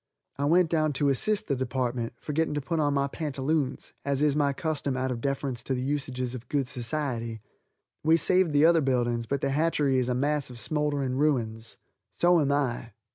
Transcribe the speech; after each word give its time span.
I 0.39 0.45
went 0.45 0.71
down 0.71 0.93
to 0.93 1.09
assist 1.09 1.45
the 1.45 1.55
department, 1.55 2.13
forgetting 2.17 2.55
to 2.55 2.59
put 2.61 2.79
on 2.79 2.95
my 2.95 3.05
pantaloons 3.07 3.93
as 4.03 4.23
is 4.23 4.35
my 4.35 4.51
custom 4.51 4.97
out 4.97 5.11
of 5.11 5.21
deference 5.21 5.61
to 5.61 5.75
the 5.75 5.81
usages 5.83 6.33
of 6.33 6.49
good 6.49 6.67
society. 6.67 7.39
We 8.03 8.17
saved 8.17 8.49
the 8.49 8.65
other 8.65 8.81
buildings, 8.81 9.27
but 9.27 9.41
the 9.41 9.51
hatchery 9.51 9.99
is 9.99 10.09
a 10.09 10.15
mass 10.15 10.49
of 10.49 10.57
smoldering 10.57 11.17
ruins. 11.17 11.77
So 12.11 12.41
am 12.41 12.51
I. 12.51 12.93